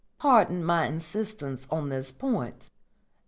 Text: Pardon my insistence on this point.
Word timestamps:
Pardon 0.17 0.63
my 0.65 0.87
insistence 0.87 1.67
on 1.69 1.89
this 1.89 2.11
point. 2.11 2.71